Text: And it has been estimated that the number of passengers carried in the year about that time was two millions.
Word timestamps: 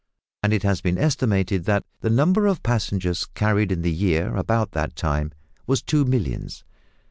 And 0.41 0.51
it 0.51 0.63
has 0.63 0.81
been 0.81 0.97
estimated 0.97 1.65
that 1.65 1.85
the 1.99 2.09
number 2.09 2.47
of 2.47 2.63
passengers 2.63 3.27
carried 3.35 3.71
in 3.71 3.83
the 3.83 3.91
year 3.91 4.35
about 4.35 4.71
that 4.71 4.95
time 4.95 5.31
was 5.67 5.83
two 5.83 6.05
millions. 6.05 6.63